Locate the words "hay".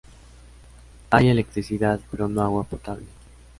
1.11-1.29